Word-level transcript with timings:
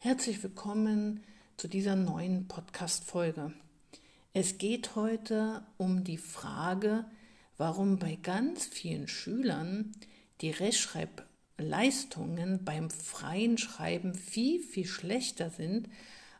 Herzlich 0.00 0.40
willkommen 0.44 1.24
zu 1.56 1.66
dieser 1.66 1.96
neuen 1.96 2.46
Podcast-Folge. 2.46 3.52
Es 4.32 4.56
geht 4.56 4.94
heute 4.94 5.66
um 5.76 6.04
die 6.04 6.18
Frage, 6.18 7.04
warum 7.56 7.98
bei 7.98 8.14
ganz 8.14 8.64
vielen 8.64 9.08
Schülern 9.08 9.90
die 10.40 10.50
Rechtschreibleistungen 10.50 12.64
beim 12.64 12.90
freien 12.90 13.58
Schreiben 13.58 14.14
viel, 14.14 14.62
viel 14.62 14.86
schlechter 14.86 15.50
sind 15.50 15.88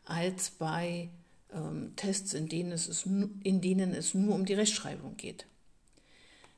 als 0.05 0.51
bei 0.51 1.09
ähm, 1.51 1.91
Tests, 1.97 2.33
in 2.33 2.47
denen, 2.47 2.71
es 2.71 2.87
ist, 2.87 3.07
in 3.07 3.59
denen 3.59 3.93
es 3.93 4.13
nur 4.13 4.35
um 4.35 4.45
die 4.45 4.53
Rechtschreibung 4.53 5.17
geht. 5.17 5.47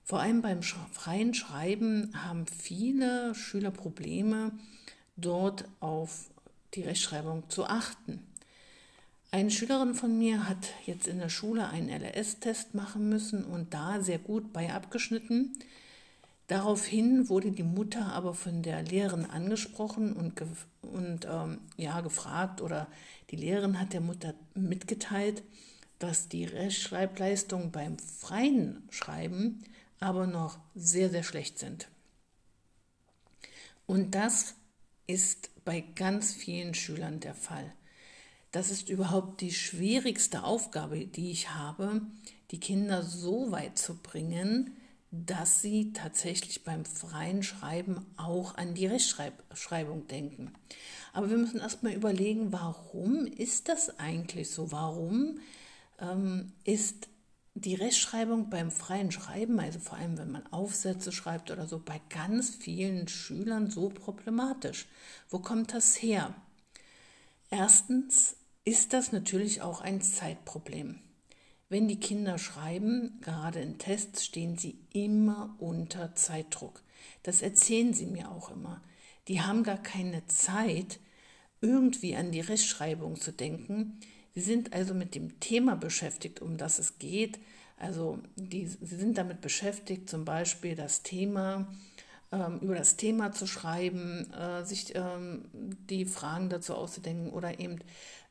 Vor 0.04 0.20
allem 0.20 0.44
beim 0.44 0.62
freien 0.62 1.34
Schreiben 1.34 2.12
haben 2.14 2.46
viele 2.46 3.34
Schüler 3.34 3.72
Probleme, 3.72 4.52
dort 5.18 5.66
auf 5.80 6.30
die 6.74 6.84
Rechtschreibung 6.84 7.50
zu 7.50 7.66
achten. 7.66 8.26
Eine 9.32 9.50
Schülerin 9.50 9.96
von 9.96 10.18
mir 10.18 10.50
hat 10.50 10.74
jetzt 10.86 11.08
in 11.08 11.20
der 11.20 11.30
Schule 11.30 11.70
einen 11.70 11.90
LRS-Test 11.90 12.76
machen 12.76 13.08
müssen 13.08 13.46
und 13.46 13.74
da 13.74 14.02
sehr 14.02 14.20
gut 14.20 14.52
bei 14.52 14.74
abgeschnitten. 14.74 15.54
Daraufhin 16.48 17.30
wurde 17.30 17.52
die 17.52 17.64
Mutter 17.64 18.12
aber 18.12 18.34
von 18.34 18.62
der 18.62 18.84
Lehrerin 18.84 19.26
angesprochen 19.26 20.12
und, 20.12 20.42
und 20.82 21.26
ähm, 21.26 21.60
ja, 21.78 22.02
gefragt 22.02 22.60
oder 22.60 22.88
die 23.30 23.38
Lehrerin 23.38 23.80
hat 23.80 23.94
der 23.94 24.02
Mutter 24.02 24.34
mitgeteilt, 24.54 25.44
dass 25.98 26.28
die 26.28 26.44
Rechtschreibleistung 26.44 27.72
beim 27.72 27.98
freien 28.00 28.84
Schreiben 28.90 29.64
aber 30.02 30.28
noch 30.28 30.60
sehr, 30.76 31.10
sehr 31.10 31.24
schlecht 31.24 31.58
sind. 31.58 31.88
Und 33.86 34.16
das 34.16 34.56
ist 35.12 35.50
bei 35.66 35.82
ganz 35.96 36.34
vielen 36.34 36.74
Schülern 36.74 37.20
der 37.20 37.36
Fall. 37.36 37.74
Das 38.52 38.70
ist 38.70 38.90
überhaupt 38.90 39.42
die 39.42 39.54
schwierigste 39.54 40.44
Aufgabe, 40.44 41.06
die 41.06 41.32
ich 41.32 41.52
habe, 41.52 42.02
die 42.52 42.60
Kinder 42.60 43.02
so 43.04 43.52
weit 43.52 43.78
zu 43.78 43.96
bringen, 43.96 44.76
dass 45.12 45.62
sie 45.62 45.94
tatsächlich 45.94 46.64
beim 46.64 46.86
freien 46.86 47.44
Schreiben 47.44 48.06
auch 48.18 48.56
an 48.56 48.74
die 48.74 48.88
Rechtschreibung 48.88 50.08
denken. 50.08 50.54
Aber 51.14 51.30
wir 51.30 51.38
müssen 51.38 51.60
erstmal 51.60 51.94
überlegen, 51.94 52.52
warum 52.52 53.26
ist 53.26 53.68
das 53.68 54.00
eigentlich 54.00 54.50
so? 54.50 54.72
Warum 54.72 55.40
ähm, 56.00 56.54
ist 56.64 57.08
die 57.54 57.76
Rechtschreibung 57.76 58.50
beim 58.50 58.72
freien 58.72 59.12
Schreiben, 59.12 59.60
also 59.60 59.80
vor 59.80 59.98
allem 59.98 60.18
wenn 60.18 60.32
man 60.32 60.48
Aufsätze 60.48 61.12
schreibt 61.12 61.52
oder 61.52 61.68
so, 61.68 61.80
bei 61.80 62.02
ganz 62.10 62.56
vielen 62.56 63.08
Schülern 63.08 63.70
so 63.70 63.90
problematisch. 63.90 64.88
Wo 65.30 65.40
kommt 65.40 65.74
das 65.74 66.02
her? 66.02 66.34
Erstens 67.50 68.38
ist 68.64 68.94
das 68.94 69.12
natürlich 69.12 69.62
auch 69.62 69.82
ein 69.82 70.02
Zeitproblem. 70.02 71.00
Wenn 71.68 71.88
die 71.88 72.00
Kinder 72.00 72.38
schreiben, 72.38 73.20
gerade 73.22 73.62
in 73.62 73.78
Tests, 73.78 74.26
stehen 74.26 74.58
sie 74.58 74.78
immer 74.94 75.56
unter 75.60 76.16
Zeitdruck. 76.16 76.84
Das 77.24 77.42
erzählen 77.42 77.94
sie 77.94 78.06
mir 78.06 78.30
auch 78.30 78.52
immer. 78.52 78.82
Die 79.28 79.42
haben 79.42 79.64
gar 79.64 79.82
keine 79.82 80.26
Zeit, 80.28 81.00
irgendwie 81.62 82.16
an 82.16 82.32
die 82.32 82.42
Rechtschreibung 82.42 83.20
zu 83.20 83.32
denken. 83.32 84.00
Sie 84.34 84.42
sind 84.42 84.74
also 84.74 84.94
mit 84.94 85.16
dem 85.16 85.40
Thema 85.40 85.76
beschäftigt, 85.76 86.42
um 86.42 86.58
das 86.58 86.80
es 86.80 87.00
geht. 87.00 87.40
Also 87.78 88.20
die, 88.36 88.68
sie 88.68 88.96
sind 88.96 89.18
damit 89.18 89.42
beschäftigt, 89.42 90.10
zum 90.10 90.24
Beispiel 90.24 90.76
das 90.76 91.04
Thema, 91.04 91.68
ähm, 92.32 92.60
über 92.60 92.76
das 92.76 92.96
Thema 92.96 93.32
zu 93.32 93.48
schreiben, 93.48 94.32
äh, 94.34 94.64
sich 94.64 94.94
ähm, 94.96 95.46
die 95.54 96.06
Fragen 96.06 96.50
dazu 96.50 96.76
auszudenken 96.76 97.32
oder 97.32 97.60
eben 97.60 97.80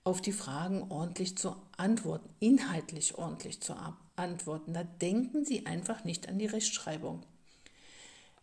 auf 0.05 0.20
die 0.23 0.33
Fragen 0.33 0.91
ordentlich 0.91 1.37
zu 1.37 1.55
antworten, 1.77 2.31
inhaltlich 2.39 3.19
ordentlich 3.19 3.61
zu 3.61 3.75
antworten. 4.17 4.73
Da 4.73 4.85
denken 4.85 5.45
sie 5.45 5.67
einfach 5.67 6.05
nicht 6.05 6.29
an 6.29 6.39
die 6.39 6.47
Rechtschreibung, 6.47 7.23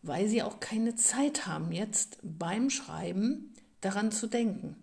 weil 0.03 0.27
sie 0.27 0.43
auch 0.43 0.59
keine 0.59 0.95
Zeit 0.95 1.47
haben, 1.47 1.71
jetzt 1.71 2.19
beim 2.21 2.69
Schreiben 2.69 3.53
daran 3.81 4.11
zu 4.11 4.27
denken. 4.27 4.75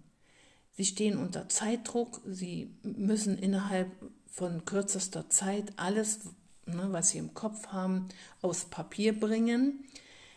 Sie 0.76 0.84
stehen 0.84 1.16
unter 1.16 1.48
Zeitdruck, 1.48 2.20
sie 2.26 2.74
müssen 2.82 3.38
innerhalb 3.38 3.90
von 4.26 4.64
kürzester 4.64 5.30
Zeit 5.30 5.72
alles, 5.76 6.20
ne, 6.66 6.88
was 6.90 7.10
sie 7.10 7.18
im 7.18 7.32
Kopf 7.32 7.68
haben, 7.68 8.08
aus 8.42 8.64
Papier 8.64 9.18
bringen. 9.18 9.84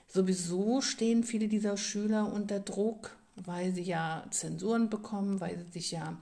Sowieso 0.07 0.81
stehen 0.81 1.23
viele 1.23 1.47
dieser 1.47 1.75
Schüler 1.75 2.31
unter 2.31 2.59
Druck, 2.59 3.17
weil 3.35 3.73
sie 3.73 3.81
ja 3.81 4.25
Zensuren 4.29 4.89
bekommen, 4.91 5.41
weil 5.41 5.57
sie 5.57 5.71
sich 5.71 5.91
ja 5.91 6.17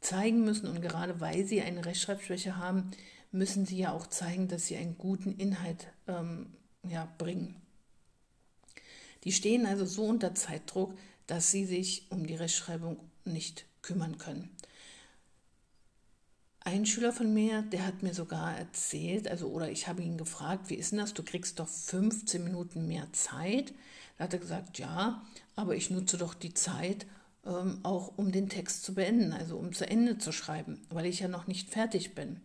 zeigen 0.00 0.44
müssen 0.44 0.66
und 0.66 0.82
gerade 0.82 1.20
weil 1.20 1.44
sie 1.44 1.62
eine 1.62 1.84
Rechtschreibschwäche 1.84 2.56
haben, 2.56 2.90
müssen 3.30 3.64
sie 3.64 3.78
ja 3.78 3.92
auch 3.92 4.08
zeigen, 4.08 4.48
dass 4.48 4.66
sie 4.66 4.76
einen 4.76 4.98
guten 4.98 5.36
Inhalt 5.36 5.86
ähm, 6.08 6.52
ja, 6.88 7.08
bringen. 7.18 7.54
Die 9.22 9.32
stehen 9.32 9.66
also 9.66 9.86
so 9.86 10.04
unter 10.04 10.34
Zeitdruck, 10.34 10.94
dass 11.28 11.52
sie 11.52 11.64
sich 11.64 12.10
um 12.10 12.26
die 12.26 12.34
Rechtschreibung 12.34 12.98
nicht 13.24 13.66
kümmern 13.82 14.18
können. 14.18 14.50
Ein 16.60 16.86
Schüler 16.86 17.12
von 17.12 17.34
mir, 17.34 17.62
der 17.62 17.84
hat 17.84 18.04
mir 18.04 18.14
sogar 18.14 18.56
erzählt, 18.56 19.26
also 19.26 19.48
oder 19.48 19.70
ich 19.70 19.88
habe 19.88 20.02
ihn 20.02 20.16
gefragt, 20.16 20.70
wie 20.70 20.76
ist 20.76 20.92
denn 20.92 21.00
das? 21.00 21.12
Du 21.12 21.24
kriegst 21.24 21.58
doch 21.58 21.68
15 21.68 22.44
Minuten 22.44 22.86
mehr 22.86 23.12
Zeit. 23.12 23.74
Da 24.16 24.24
hat 24.24 24.32
er 24.32 24.38
gesagt, 24.38 24.78
ja, 24.78 25.26
aber 25.56 25.74
ich 25.74 25.90
nutze 25.90 26.18
doch 26.18 26.34
die 26.34 26.54
Zeit 26.54 27.06
ähm, 27.44 27.80
auch, 27.82 28.16
um 28.16 28.30
den 28.30 28.48
Text 28.48 28.84
zu 28.84 28.94
beenden, 28.94 29.32
also 29.32 29.56
um 29.56 29.72
zu 29.72 29.88
Ende 29.88 30.18
zu 30.18 30.30
schreiben, 30.30 30.80
weil 30.90 31.06
ich 31.06 31.18
ja 31.18 31.26
noch 31.26 31.48
nicht 31.48 31.70
fertig 31.70 32.14
bin. 32.14 32.40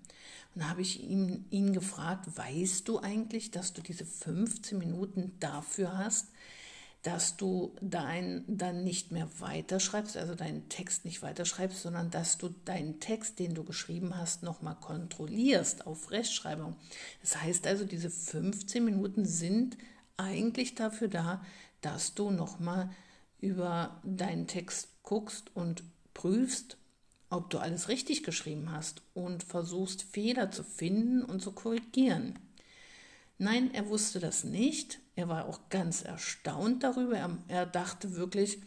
Und 0.55 0.63
da 0.63 0.69
habe 0.69 0.81
ich 0.81 1.03
ihn, 1.03 1.45
ihn 1.51 1.73
gefragt, 1.73 2.25
weißt 2.35 2.87
du 2.87 2.99
eigentlich, 2.99 3.51
dass 3.51 3.73
du 3.73 3.83
diese 3.83 4.05
15 4.05 4.79
Minuten 4.79 5.35
dafür 5.39 5.95
hast, 5.95 6.29
dass 7.03 7.37
du 7.37 7.75
dein, 7.81 8.43
dann 8.47 8.83
nicht 8.83 9.11
mehr 9.11 9.29
weiterschreibst, 9.39 10.17
also 10.17 10.35
deinen 10.35 10.67
Text 10.67 11.05
nicht 11.05 11.21
weiterschreibst, 11.21 11.81
sondern 11.81 12.09
dass 12.11 12.37
du 12.37 12.49
deinen 12.65 12.99
Text, 12.99 13.39
den 13.39 13.53
du 13.53 13.63
geschrieben 13.63 14.17
hast, 14.17 14.43
nochmal 14.43 14.75
kontrollierst 14.75 15.87
auf 15.87 16.11
Rechtschreibung. 16.11 16.75
Das 17.21 17.41
heißt 17.41 17.67
also, 17.67 17.85
diese 17.85 18.09
15 18.09 18.83
Minuten 18.83 19.25
sind 19.25 19.77
eigentlich 20.17 20.75
dafür 20.75 21.07
da, 21.07 21.45
dass 21.81 22.13
du 22.13 22.31
nochmal 22.31 22.89
über 23.39 24.01
deinen 24.03 24.47
Text 24.47 24.89
guckst 25.03 25.55
und 25.55 25.83
prüfst, 26.13 26.77
ob 27.29 27.49
du 27.49 27.59
alles 27.59 27.87
richtig 27.87 28.23
geschrieben 28.23 28.71
hast 28.71 29.01
und 29.13 29.43
versuchst 29.43 30.03
Fehler 30.03 30.51
zu 30.51 30.63
finden 30.63 31.23
und 31.23 31.41
zu 31.41 31.51
korrigieren. 31.51 32.39
Nein, 33.37 33.73
er 33.73 33.87
wusste 33.89 34.19
das 34.19 34.43
nicht. 34.43 34.99
Er 35.15 35.27
war 35.29 35.45
auch 35.45 35.69
ganz 35.69 36.01
erstaunt 36.01 36.83
darüber. 36.83 37.17
Er, 37.17 37.37
er 37.47 37.65
dachte 37.65 38.15
wirklich, 38.15 38.59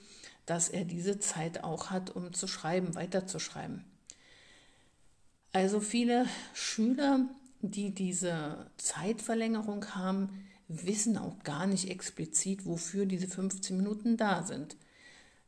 dass 0.46 0.68
er 0.68 0.84
diese 0.84 1.18
Zeit 1.18 1.64
auch 1.64 1.90
hat, 1.90 2.10
um 2.10 2.32
zu 2.32 2.46
schreiben, 2.46 2.94
weiterzuschreiben. 2.94 3.84
Also 5.52 5.80
viele 5.80 6.26
Schüler, 6.54 7.28
die 7.60 7.92
diese 7.92 8.70
Zeitverlängerung 8.76 9.94
haben, 9.94 10.46
wissen 10.68 11.18
auch 11.18 11.42
gar 11.42 11.66
nicht 11.66 11.90
explizit, 11.90 12.64
wofür 12.64 13.06
diese 13.06 13.26
15 13.26 13.76
Minuten 13.76 14.16
da 14.16 14.44
sind. 14.44 14.76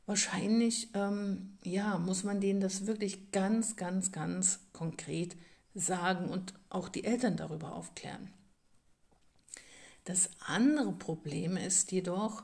Wahrscheinlich, 0.07 0.89
ähm, 0.95 1.57
ja, 1.63 1.97
muss 1.99 2.25
man 2.25 2.41
denen 2.41 2.61
das 2.61 2.87
wirklich 2.87 3.31
ganz, 3.31 3.77
ganz, 3.77 4.11
ganz 4.11 4.59
konkret 4.73 5.37
sagen 5.75 6.29
und 6.29 6.55
auch 6.71 6.89
die 6.89 7.05
Eltern 7.05 7.37
darüber 7.37 7.77
aufklären. 7.77 8.31
Das 10.05 10.31
andere 10.41 10.93
Problem 10.93 11.57
ist 11.57 11.93
jedoch, 11.93 12.43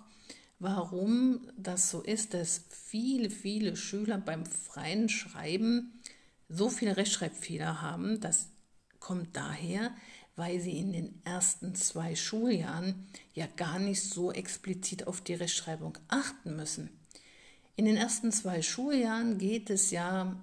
warum 0.58 1.41
das 1.56 1.91
so 1.91 2.02
ist, 2.02 2.34
dass 2.34 2.64
viele, 2.70 3.30
viele 3.30 3.76
Schüler 3.76 4.19
beim 4.19 4.46
freien 4.46 5.08
Schreiben 5.08 6.00
so 6.49 6.70
viele 6.70 6.96
Rechtschreibfehler 6.96 7.82
haben. 7.82 8.20
Das 8.20 8.49
kommt 9.00 9.37
daher, 9.37 9.93
weil 10.37 10.60
sie 10.60 10.78
in 10.78 10.93
den 10.93 11.20
ersten 11.25 11.75
zwei 11.75 12.14
Schuljahren 12.14 13.06
ja 13.34 13.46
gar 13.56 13.78
nicht 13.78 14.02
so 14.02 14.32
explizit 14.32 15.06
auf 15.06 15.20
die 15.20 15.34
Rechtschreibung 15.34 15.99
achten 16.08 16.56
müssen. 16.56 16.90
In 17.76 17.84
den 17.84 17.96
ersten 17.96 18.32
zwei 18.32 18.62
Schuljahren 18.62 19.38
geht 19.38 19.70
es 19.70 19.90
ja 19.90 20.37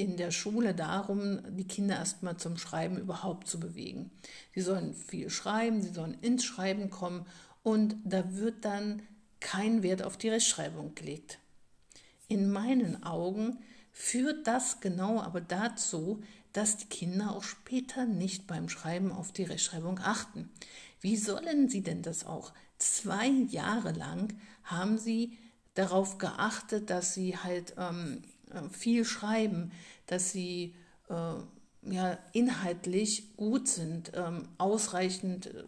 in 0.00 0.16
der 0.16 0.30
Schule 0.30 0.74
darum, 0.74 1.40
die 1.50 1.66
Kinder 1.66 1.96
erstmal 1.96 2.38
zum 2.38 2.56
Schreiben 2.56 2.96
überhaupt 2.96 3.46
zu 3.46 3.60
bewegen. 3.60 4.10
Sie 4.54 4.62
sollen 4.62 4.94
viel 4.94 5.28
schreiben, 5.28 5.82
sie 5.82 5.92
sollen 5.92 6.16
ins 6.22 6.42
Schreiben 6.42 6.88
kommen 6.88 7.26
und 7.62 7.96
da 8.04 8.34
wird 8.34 8.64
dann 8.64 9.02
kein 9.40 9.82
Wert 9.82 10.02
auf 10.02 10.16
die 10.16 10.30
Rechtschreibung 10.30 10.94
gelegt. 10.94 11.38
In 12.28 12.50
meinen 12.50 13.02
Augen 13.02 13.58
führt 13.92 14.46
das 14.46 14.80
genau 14.80 15.20
aber 15.20 15.42
dazu, 15.42 16.22
dass 16.54 16.78
die 16.78 16.86
Kinder 16.86 17.36
auch 17.36 17.42
später 17.42 18.06
nicht 18.06 18.46
beim 18.46 18.70
Schreiben 18.70 19.12
auf 19.12 19.32
die 19.32 19.44
Rechtschreibung 19.44 19.98
achten. 19.98 20.48
Wie 21.02 21.18
sollen 21.18 21.68
sie 21.68 21.82
denn 21.82 22.00
das 22.00 22.24
auch? 22.24 22.54
Zwei 22.78 23.28
Jahre 23.28 23.92
lang 23.92 24.32
haben 24.64 24.96
sie 24.96 25.36
darauf 25.74 26.16
geachtet, 26.16 26.88
dass 26.88 27.12
sie 27.12 27.36
halt 27.36 27.74
ähm, 27.76 28.22
äh, 28.22 28.39
viel 28.70 29.04
schreiben, 29.04 29.72
dass 30.06 30.32
sie 30.32 30.74
äh, 31.08 31.34
ja, 31.82 32.18
inhaltlich 32.32 33.36
gut 33.36 33.68
sind, 33.68 34.12
ähm, 34.14 34.48
ausreichend 34.58 35.46
äh, 35.46 35.64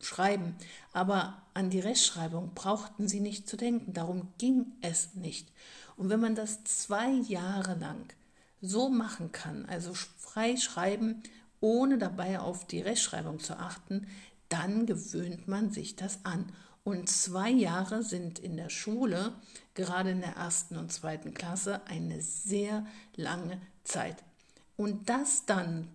schreiben. 0.00 0.56
Aber 0.92 1.42
an 1.54 1.70
die 1.70 1.80
Rechtschreibung 1.80 2.52
brauchten 2.54 3.08
sie 3.08 3.20
nicht 3.20 3.48
zu 3.48 3.56
denken. 3.56 3.92
Darum 3.92 4.28
ging 4.38 4.66
es 4.82 5.14
nicht. 5.14 5.50
Und 5.96 6.10
wenn 6.10 6.20
man 6.20 6.34
das 6.34 6.64
zwei 6.64 7.10
Jahre 7.10 7.78
lang 7.78 8.12
so 8.60 8.88
machen 8.88 9.32
kann, 9.32 9.66
also 9.66 9.94
frei 9.94 10.56
schreiben, 10.56 11.22
ohne 11.60 11.98
dabei 11.98 12.40
auf 12.40 12.66
die 12.66 12.80
Rechtschreibung 12.80 13.40
zu 13.40 13.58
achten, 13.58 14.06
dann 14.48 14.86
gewöhnt 14.86 15.48
man 15.48 15.70
sich 15.70 15.96
das 15.96 16.24
an. 16.24 16.52
Und 16.84 17.08
zwei 17.08 17.50
Jahre 17.50 18.02
sind 18.02 18.38
in 18.38 18.58
der 18.58 18.68
Schule, 18.68 19.32
gerade 19.72 20.10
in 20.10 20.20
der 20.20 20.36
ersten 20.36 20.76
und 20.76 20.92
zweiten 20.92 21.32
Klasse, 21.32 21.80
eine 21.86 22.20
sehr 22.20 22.86
lange 23.16 23.60
Zeit. 23.84 24.22
Und 24.76 25.08
das 25.08 25.46
dann 25.46 25.88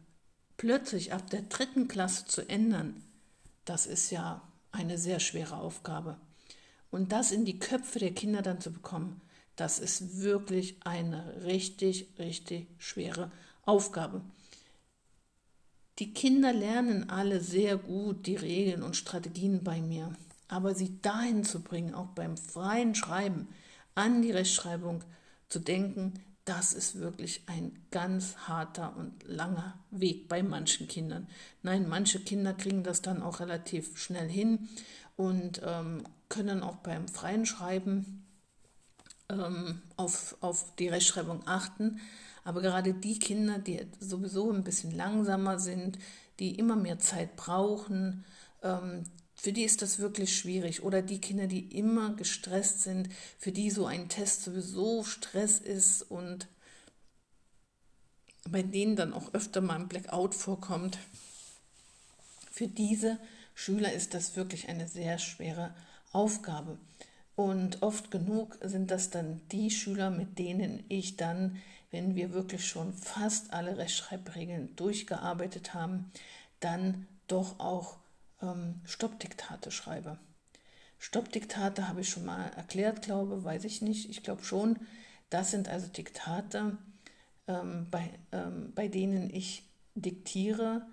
plötzlich 0.57 1.13
ab 1.13 1.29
der 1.29 1.43
dritten 1.43 1.87
Klasse 1.87 2.25
zu 2.25 2.49
ändern, 2.49 3.03
das 3.65 3.85
ist 3.85 4.09
ja 4.09 4.41
eine 4.71 4.97
sehr 4.97 5.19
schwere 5.19 5.57
Aufgabe. 5.57 6.17
Und 6.89 7.11
das 7.11 7.31
in 7.31 7.45
die 7.45 7.59
Köpfe 7.59 7.99
der 7.99 8.13
Kinder 8.13 8.41
dann 8.41 8.59
zu 8.59 8.71
bekommen, 8.71 9.21
das 9.55 9.77
ist 9.77 10.21
wirklich 10.21 10.77
eine 10.85 11.43
richtig, 11.43 12.07
richtig 12.17 12.67
schwere 12.79 13.31
Aufgabe. 13.63 14.21
Die 15.99 16.13
Kinder 16.13 16.51
lernen 16.51 17.09
alle 17.09 17.41
sehr 17.41 17.77
gut 17.77 18.25
die 18.25 18.37
Regeln 18.37 18.81
und 18.81 18.95
Strategien 18.95 19.63
bei 19.63 19.81
mir, 19.81 20.15
aber 20.49 20.75
sie 20.75 21.01
dahin 21.01 21.43
zu 21.45 21.61
bringen, 21.61 21.95
auch 21.95 22.07
beim 22.07 22.35
freien 22.35 22.95
Schreiben 22.95 23.47
an 23.95 24.21
die 24.21 24.31
Rechtschreibung 24.31 25.03
zu 25.47 25.59
denken, 25.59 26.13
das 26.45 26.73
ist 26.73 26.99
wirklich 26.99 27.43
ein 27.45 27.77
ganz 27.91 28.35
harter 28.47 28.95
und 28.97 29.23
langer 29.23 29.77
Weg 29.91 30.27
bei 30.27 30.41
manchen 30.41 30.87
Kindern. 30.87 31.27
Nein, 31.61 31.87
manche 31.87 32.19
Kinder 32.19 32.53
kriegen 32.53 32.83
das 32.83 33.03
dann 33.03 33.21
auch 33.21 33.39
relativ 33.39 33.97
schnell 33.99 34.27
hin 34.27 34.67
und 35.15 35.61
ähm, 35.63 36.03
können 36.27 36.63
auch 36.63 36.77
beim 36.77 37.07
freien 37.07 37.45
Schreiben 37.45 38.25
ähm, 39.29 39.83
auf, 39.95 40.37
auf 40.41 40.75
die 40.77 40.87
Rechtschreibung 40.87 41.47
achten. 41.47 41.99
Aber 42.43 42.61
gerade 42.61 42.95
die 42.95 43.19
Kinder, 43.19 43.59
die 43.59 43.85
sowieso 43.99 44.51
ein 44.51 44.63
bisschen 44.63 44.95
langsamer 44.95 45.59
sind, 45.59 45.99
die 46.39 46.57
immer 46.57 46.75
mehr 46.75 46.97
Zeit 46.97 47.35
brauchen, 47.35 48.25
ähm, 48.63 49.03
für 49.41 49.53
die 49.53 49.63
ist 49.63 49.81
das 49.81 49.99
wirklich 49.99 50.35
schwierig. 50.35 50.83
Oder 50.83 51.01
die 51.01 51.21
Kinder, 51.21 51.47
die 51.47 51.61
immer 51.77 52.13
gestresst 52.13 52.81
sind, 52.81 53.07
für 53.37 53.53
die 53.53 53.71
so 53.71 53.85
ein 53.85 54.09
Test 54.09 54.43
sowieso 54.43 55.05
Stress 55.05 55.59
ist 55.59 56.01
und 56.01 56.47
bei 58.49 58.63
denen 58.63 58.97
dann 58.97 59.13
auch 59.13 59.33
öfter 59.33 59.61
mal 59.61 59.75
ein 59.75 59.87
Blackout 59.87 60.35
vorkommt. 60.35 60.97
Für 62.51 62.67
diese 62.67 63.17
Schüler 63.55 63.93
ist 63.93 64.13
das 64.13 64.35
wirklich 64.35 64.67
eine 64.67 64.89
sehr 64.89 65.17
schwere 65.19 65.73
Aufgabe. 66.11 66.77
Und 67.37 67.81
oft 67.81 68.11
genug 68.11 68.57
sind 68.61 68.91
das 68.91 69.09
dann 69.09 69.39
die 69.53 69.71
Schüler, 69.71 70.09
mit 70.09 70.37
denen 70.37 70.83
ich 70.89 71.15
dann, 71.15 71.61
wenn 71.91 72.15
wir 72.15 72.33
wirklich 72.33 72.67
schon 72.67 72.93
fast 72.93 73.53
alle 73.53 73.77
Rechtschreibregeln 73.77 74.75
durchgearbeitet 74.75 75.73
haben, 75.73 76.11
dann 76.59 77.07
doch 77.27 77.61
auch 77.61 77.98
ähm, 78.41 78.81
Stoppdiktate 78.85 79.71
schreibe. 79.71 80.19
Stoppdiktate 80.97 81.87
habe 81.87 82.01
ich 82.01 82.09
schon 82.09 82.25
mal 82.25 82.47
erklärt, 82.55 83.01
glaube, 83.01 83.43
weiß 83.43 83.63
ich 83.63 83.81
nicht. 83.81 84.09
Ich 84.09 84.23
glaube 84.23 84.43
schon. 84.43 84.79
Das 85.29 85.51
sind 85.51 85.69
also 85.69 85.87
Diktate, 85.87 86.77
ähm, 87.47 87.87
bei, 87.89 88.09
ähm, 88.31 88.73
bei 88.75 88.87
denen 88.87 89.29
ich 89.29 89.69
diktiere, 89.95 90.85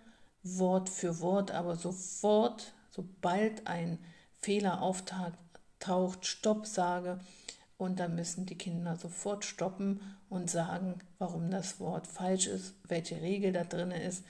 Wort 0.42 0.88
für 0.88 1.20
Wort, 1.20 1.50
aber 1.50 1.76
sofort, 1.76 2.74
sobald 2.90 3.66
ein 3.66 3.98
Fehler 4.38 4.82
auftaucht, 4.82 5.34
taucht, 5.80 6.26
Stopp 6.26 6.66
sage 6.66 7.18
und 7.78 7.98
dann 7.98 8.14
müssen 8.14 8.46
die 8.46 8.56
Kinder 8.56 8.96
sofort 8.96 9.44
stoppen 9.44 10.00
und 10.28 10.50
sagen, 10.50 11.00
warum 11.18 11.50
das 11.50 11.80
Wort 11.80 12.06
falsch 12.06 12.46
ist, 12.46 12.74
welche 12.84 13.20
Regel 13.20 13.52
da 13.52 13.64
drin 13.64 13.90
ist 13.90 14.24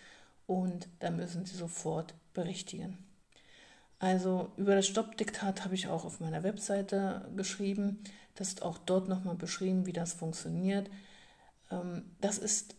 und 0.47 0.89
dann 1.01 1.17
müssen 1.17 1.45
sie 1.45 1.57
sofort 1.57 2.15
berichtigen. 2.37 2.99
Also 3.99 4.53
über 4.57 4.75
das 4.75 4.87
Stoppdiktat 4.87 5.65
habe 5.65 5.75
ich 5.75 5.89
auch 5.89 6.05
auf 6.05 6.21
meiner 6.21 6.43
Webseite 6.43 7.29
geschrieben. 7.35 8.05
Das 8.35 8.49
ist 8.49 8.63
auch 8.63 8.77
dort 8.79 9.09
nochmal 9.09 9.37
beschrieben, 9.37 9.87
wie 9.87 9.95
das 9.95 10.13
funktioniert. 10.13 10.91
Ähm, 11.71 12.05
das 12.21 12.37
ist 12.37 12.75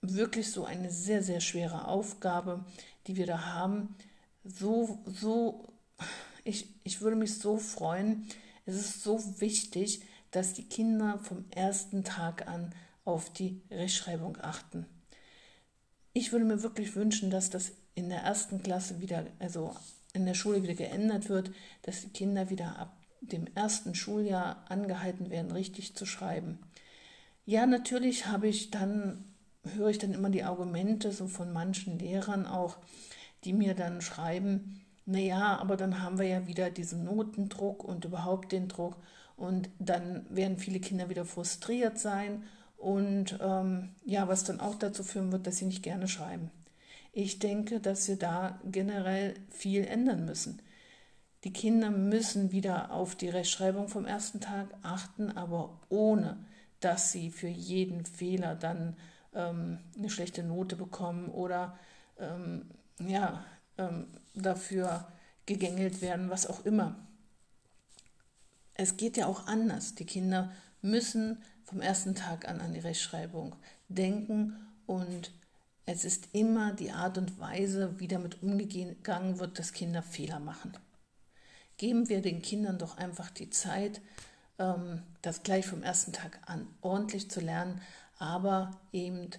wirklich 0.00 0.52
so 0.52 0.64
eine 0.64 0.90
sehr, 0.90 1.22
sehr 1.22 1.40
schwere 1.40 1.88
Aufgabe, 1.88 2.64
die 3.06 3.16
wir 3.16 3.26
da 3.26 3.52
haben. 3.52 3.96
So, 4.44 5.02
so 5.06 5.72
ich, 6.44 6.68
ich 6.84 7.00
würde 7.00 7.16
mich 7.16 7.38
so 7.38 7.56
freuen. 7.56 8.28
Es 8.64 8.76
ist 8.76 9.02
so 9.02 9.40
wichtig, 9.40 10.02
dass 10.30 10.54
die 10.54 10.68
Kinder 10.68 11.18
vom 11.18 11.44
ersten 11.50 12.04
Tag 12.04 12.46
an 12.46 12.72
auf 13.04 13.32
die 13.32 13.60
Rechtschreibung 13.70 14.38
achten. 14.40 14.86
Ich 16.12 16.30
würde 16.30 16.44
mir 16.44 16.62
wirklich 16.62 16.94
wünschen, 16.94 17.30
dass 17.30 17.50
das 17.50 17.72
in 17.94 18.08
der 18.08 18.20
ersten 18.20 18.62
Klasse 18.62 19.00
wieder, 19.00 19.24
also 19.38 19.74
in 20.12 20.26
der 20.26 20.34
Schule 20.34 20.62
wieder 20.62 20.74
geändert 20.74 21.28
wird, 21.28 21.50
dass 21.82 22.02
die 22.02 22.08
Kinder 22.08 22.50
wieder 22.50 22.78
ab 22.78 22.96
dem 23.20 23.46
ersten 23.54 23.94
Schuljahr 23.94 24.64
angehalten 24.68 25.30
werden, 25.30 25.50
richtig 25.50 25.94
zu 25.94 26.06
schreiben. 26.06 26.58
Ja, 27.46 27.66
natürlich 27.66 28.26
habe 28.26 28.48
ich 28.48 28.70
dann, 28.70 29.24
höre 29.76 29.90
ich 29.90 29.98
dann 29.98 30.14
immer 30.14 30.30
die 30.30 30.44
Argumente 30.44 31.12
so 31.12 31.26
von 31.26 31.52
manchen 31.52 31.98
Lehrern 31.98 32.46
auch, 32.46 32.78
die 33.44 33.52
mir 33.52 33.74
dann 33.74 34.00
schreiben, 34.00 34.80
naja, 35.06 35.58
aber 35.58 35.76
dann 35.76 36.02
haben 36.02 36.18
wir 36.18 36.26
ja 36.26 36.46
wieder 36.46 36.70
diesen 36.70 37.04
Notendruck 37.04 37.84
und 37.84 38.04
überhaupt 38.04 38.52
den 38.52 38.68
Druck 38.68 38.96
und 39.36 39.68
dann 39.78 40.24
werden 40.30 40.58
viele 40.58 40.80
Kinder 40.80 41.10
wieder 41.10 41.26
frustriert 41.26 41.98
sein 41.98 42.44
und 42.78 43.38
ähm, 43.42 43.90
ja, 44.04 44.28
was 44.28 44.44
dann 44.44 44.60
auch 44.60 44.76
dazu 44.76 45.02
führen 45.02 45.32
wird, 45.32 45.46
dass 45.46 45.58
sie 45.58 45.66
nicht 45.66 45.82
gerne 45.82 46.08
schreiben. 46.08 46.50
Ich 47.16 47.38
denke, 47.38 47.78
dass 47.78 48.08
wir 48.08 48.16
da 48.16 48.60
generell 48.64 49.34
viel 49.48 49.84
ändern 49.84 50.24
müssen. 50.24 50.60
Die 51.44 51.52
Kinder 51.52 51.92
müssen 51.92 52.50
wieder 52.50 52.90
auf 52.90 53.14
die 53.14 53.28
Rechtschreibung 53.28 53.86
vom 53.86 54.04
ersten 54.04 54.40
Tag 54.40 54.74
achten, 54.82 55.30
aber 55.30 55.80
ohne, 55.90 56.44
dass 56.80 57.12
sie 57.12 57.30
für 57.30 57.46
jeden 57.46 58.04
Fehler 58.04 58.56
dann 58.56 58.96
ähm, 59.32 59.78
eine 59.96 60.10
schlechte 60.10 60.42
Note 60.42 60.74
bekommen 60.74 61.28
oder 61.28 61.78
ähm, 62.18 62.68
ja, 62.98 63.44
ähm, 63.78 64.08
dafür 64.34 65.06
gegängelt 65.46 66.02
werden, 66.02 66.30
was 66.30 66.48
auch 66.48 66.64
immer. 66.64 66.96
Es 68.74 68.96
geht 68.96 69.16
ja 69.16 69.26
auch 69.26 69.46
anders. 69.46 69.94
Die 69.94 70.06
Kinder 70.06 70.50
müssen 70.82 71.40
vom 71.62 71.80
ersten 71.80 72.16
Tag 72.16 72.48
an 72.48 72.60
an 72.60 72.72
die 72.72 72.80
Rechtschreibung 72.80 73.54
denken 73.88 74.56
und 74.86 75.30
es 75.86 76.04
ist 76.04 76.28
immer 76.32 76.72
die 76.72 76.92
Art 76.92 77.18
und 77.18 77.38
Weise, 77.38 77.98
wie 77.98 78.08
damit 78.08 78.42
umgegangen 78.42 79.38
wird, 79.38 79.58
dass 79.58 79.72
Kinder 79.72 80.02
Fehler 80.02 80.40
machen. 80.40 80.76
Geben 81.76 82.08
wir 82.08 82.22
den 82.22 82.40
Kindern 82.40 82.78
doch 82.78 82.96
einfach 82.96 83.30
die 83.30 83.50
Zeit, 83.50 84.00
ähm, 84.58 85.02
das 85.20 85.42
gleich 85.42 85.66
vom 85.66 85.82
ersten 85.82 86.12
Tag 86.12 86.40
an 86.46 86.66
ordentlich 86.80 87.30
zu 87.30 87.40
lernen, 87.40 87.80
aber 88.18 88.70
eben 88.92 89.30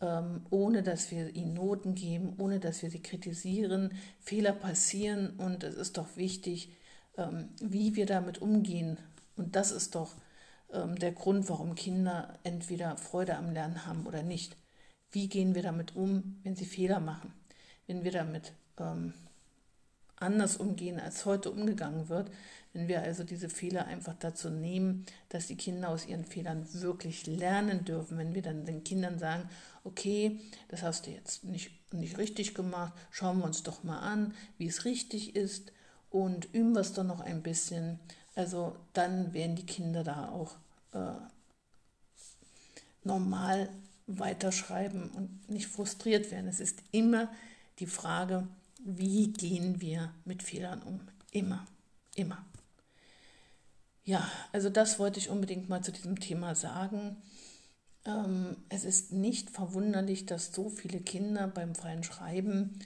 ähm, 0.00 0.44
ohne 0.50 0.82
dass 0.82 1.10
wir 1.12 1.34
ihnen 1.36 1.54
Noten 1.54 1.94
geben, 1.94 2.34
ohne 2.38 2.58
dass 2.58 2.82
wir 2.82 2.90
sie 2.90 3.02
kritisieren. 3.02 3.92
Fehler 4.20 4.52
passieren 4.52 5.30
und 5.36 5.62
es 5.62 5.76
ist 5.76 5.98
doch 5.98 6.16
wichtig, 6.16 6.72
ähm, 7.16 7.50
wie 7.60 7.94
wir 7.94 8.06
damit 8.06 8.42
umgehen. 8.42 8.98
Und 9.36 9.56
das 9.56 9.70
ist 9.70 9.94
doch 9.94 10.14
der 10.74 11.12
Grund, 11.12 11.50
warum 11.50 11.74
Kinder 11.74 12.32
entweder 12.44 12.96
Freude 12.96 13.36
am 13.36 13.50
Lernen 13.50 13.84
haben 13.84 14.06
oder 14.06 14.22
nicht. 14.22 14.56
Wie 15.12 15.28
gehen 15.28 15.54
wir 15.54 15.62
damit 15.62 15.94
um, 15.94 16.40
wenn 16.42 16.56
sie 16.56 16.64
Fehler 16.64 17.00
machen? 17.00 17.32
Wenn 17.86 18.02
wir 18.02 18.12
damit 18.12 18.52
ähm, 18.78 19.12
anders 20.16 20.56
umgehen, 20.56 20.98
als 20.98 21.24
heute 21.26 21.50
umgegangen 21.50 22.08
wird, 22.08 22.30
wenn 22.72 22.88
wir 22.88 23.02
also 23.02 23.22
diese 23.24 23.50
Fehler 23.50 23.86
einfach 23.86 24.14
dazu 24.18 24.48
nehmen, 24.48 25.04
dass 25.28 25.48
die 25.48 25.56
Kinder 25.56 25.90
aus 25.90 26.06
ihren 26.06 26.24
Fehlern 26.24 26.66
wirklich 26.72 27.26
lernen 27.26 27.84
dürfen, 27.84 28.16
wenn 28.16 28.34
wir 28.34 28.42
dann 28.42 28.64
den 28.64 28.84
Kindern 28.84 29.18
sagen, 29.18 29.48
okay, 29.84 30.40
das 30.68 30.82
hast 30.82 31.06
du 31.06 31.10
jetzt 31.10 31.44
nicht, 31.44 31.70
nicht 31.92 32.16
richtig 32.16 32.54
gemacht, 32.54 32.94
schauen 33.10 33.38
wir 33.38 33.44
uns 33.44 33.62
doch 33.62 33.84
mal 33.84 33.98
an, 33.98 34.34
wie 34.56 34.66
es 34.66 34.86
richtig 34.86 35.36
ist 35.36 35.72
und 36.08 36.46
üben 36.54 36.72
wir 36.72 36.80
es 36.80 36.94
dann 36.94 37.08
noch 37.08 37.20
ein 37.20 37.42
bisschen. 37.42 37.98
Also 38.34 38.76
dann 38.94 39.34
werden 39.34 39.56
die 39.56 39.66
Kinder 39.66 40.02
da 40.02 40.30
auch 40.30 40.56
äh, 40.92 41.20
normal 43.04 43.68
weiterschreiben 44.06 45.10
und 45.10 45.48
nicht 45.50 45.66
frustriert 45.66 46.30
werden. 46.30 46.48
Es 46.48 46.60
ist 46.60 46.82
immer 46.90 47.30
die 47.78 47.86
Frage, 47.86 48.48
wie 48.84 49.32
gehen 49.32 49.80
wir 49.80 50.12
mit 50.24 50.42
Fehlern 50.42 50.82
um? 50.82 51.00
Immer, 51.30 51.66
immer. 52.14 52.44
Ja, 54.04 54.28
also 54.52 54.68
das 54.68 54.98
wollte 54.98 55.20
ich 55.20 55.30
unbedingt 55.30 55.68
mal 55.68 55.82
zu 55.82 55.92
diesem 55.92 56.18
Thema 56.18 56.54
sagen. 56.54 57.16
Ähm, 58.04 58.56
es 58.68 58.84
ist 58.84 59.12
nicht 59.12 59.50
verwunderlich, 59.50 60.26
dass 60.26 60.52
so 60.52 60.68
viele 60.68 61.00
Kinder 61.00 61.46
beim 61.46 61.74
freien 61.74 62.02
Schreiben 62.02 62.80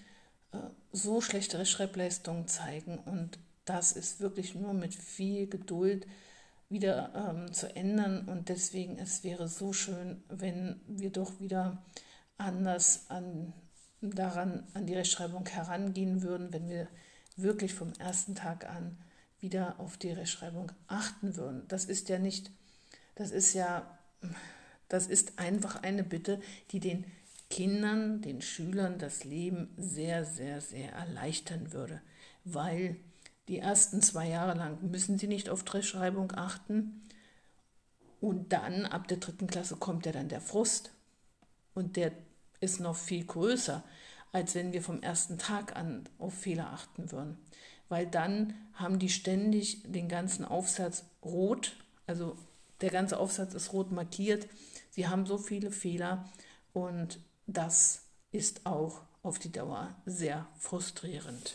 äh, 0.52 0.58
so 0.92 1.20
schlechte 1.22 1.58
Rechtschreibleistungen 1.58 2.48
zeigen. 2.48 2.98
Und 2.98 3.38
das 3.64 3.92
ist 3.92 4.20
wirklich 4.20 4.54
nur 4.54 4.74
mit 4.74 4.94
viel 4.94 5.46
Geduld 5.46 6.06
wieder 6.68 7.12
ähm, 7.14 7.52
zu 7.52 7.74
ändern. 7.74 8.28
Und 8.28 8.48
deswegen, 8.48 8.98
es 8.98 9.24
wäre 9.24 9.48
so 9.48 9.72
schön, 9.72 10.22
wenn 10.28 10.80
wir 10.86 11.10
doch 11.10 11.40
wieder 11.40 11.82
anders 12.38 13.06
an, 13.08 13.52
daran, 14.00 14.66
an 14.74 14.86
die 14.86 14.94
Rechtschreibung 14.94 15.46
herangehen 15.46 16.22
würden, 16.22 16.52
wenn 16.52 16.68
wir 16.68 16.88
wirklich 17.36 17.74
vom 17.74 17.92
ersten 17.98 18.34
Tag 18.34 18.68
an 18.68 18.98
wieder 19.40 19.78
auf 19.78 19.96
die 19.96 20.10
Rechtschreibung 20.10 20.72
achten 20.86 21.36
würden. 21.36 21.64
Das 21.68 21.84
ist 21.84 22.08
ja 22.08 22.18
nicht, 22.18 22.50
das 23.14 23.30
ist 23.30 23.52
ja, 23.52 23.98
das 24.88 25.06
ist 25.06 25.38
einfach 25.38 25.82
eine 25.82 26.02
Bitte, 26.02 26.40
die 26.70 26.80
den 26.80 27.04
Kindern, 27.50 28.22
den 28.22 28.40
Schülern 28.40 28.98
das 28.98 29.24
Leben 29.24 29.72
sehr, 29.76 30.24
sehr, 30.24 30.60
sehr 30.60 30.92
erleichtern 30.92 31.72
würde, 31.72 32.00
weil 32.44 32.96
die 33.48 33.58
ersten 33.58 34.02
zwei 34.02 34.28
Jahre 34.28 34.56
lang 34.56 34.78
müssen 34.90 35.18
sie 35.18 35.28
nicht 35.28 35.48
auf 35.48 35.62
Rechtschreibung 35.72 36.32
achten 36.32 37.02
und 38.20 38.52
dann 38.52 38.86
ab 38.86 39.08
der 39.08 39.18
dritten 39.18 39.46
Klasse 39.46 39.76
kommt 39.76 40.06
ja 40.06 40.12
dann 40.12 40.28
der 40.28 40.40
Frust 40.40 40.90
und 41.74 41.96
der 41.96 42.12
ist 42.60 42.80
noch 42.80 42.96
viel 42.96 43.24
größer, 43.24 43.84
als 44.32 44.54
wenn 44.54 44.72
wir 44.72 44.82
vom 44.82 45.02
ersten 45.02 45.38
Tag 45.38 45.76
an 45.76 46.08
auf 46.18 46.34
Fehler 46.34 46.72
achten 46.72 47.12
würden 47.12 47.38
weil 47.88 48.06
dann 48.06 48.54
haben 48.74 48.98
die 48.98 49.08
ständig 49.08 49.82
den 49.84 50.08
ganzen 50.08 50.44
Aufsatz 50.44 51.04
rot, 51.24 51.76
also 52.06 52.36
der 52.80 52.90
ganze 52.90 53.18
Aufsatz 53.18 53.54
ist 53.54 53.72
rot 53.72 53.90
markiert. 53.92 54.48
Sie 54.90 55.08
haben 55.08 55.26
so 55.26 55.38
viele 55.38 55.70
Fehler 55.70 56.28
und 56.72 57.20
das 57.46 58.02
ist 58.32 58.66
auch 58.66 59.02
auf 59.22 59.38
die 59.38 59.52
Dauer 59.52 59.94
sehr 60.04 60.46
frustrierend. 60.58 61.54